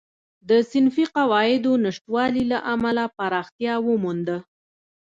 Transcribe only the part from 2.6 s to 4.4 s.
امله پراختیا ومونده.